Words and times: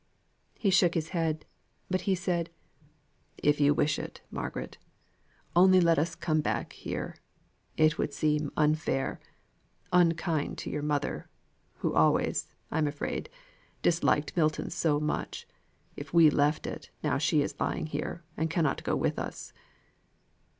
He 0.57 0.71
shook 0.71 0.95
his 0.95 1.09
head. 1.09 1.45
But 1.87 2.09
he 2.09 2.15
said, 2.15 2.49
"If 3.37 3.61
you 3.61 3.71
wish 3.75 3.99
it 3.99 4.21
Margaret. 4.31 4.79
Only 5.55 5.79
let 5.79 5.99
us 5.99 6.15
come 6.15 6.41
back 6.41 6.73
here. 6.73 7.17
It 7.77 7.99
would 7.99 8.11
seem 8.11 8.51
unfair 8.57 9.19
unkind 9.93 10.57
to 10.57 10.71
your 10.71 10.81
mother, 10.81 11.29
who 11.85 11.93
always, 11.93 12.47
I'm 12.71 12.87
afraid, 12.87 13.29
disliked 13.83 14.35
Milton 14.35 14.71
so 14.71 14.99
much, 14.99 15.47
if 15.95 16.15
we 16.15 16.31
left 16.31 16.65
it 16.65 16.89
now 17.03 17.19
she 17.19 17.43
is 17.43 17.53
lying 17.59 17.85
here, 17.85 18.23
and 18.35 18.49
cannot 18.49 18.83
go 18.83 18.95
with 18.95 19.19
us. 19.19 19.53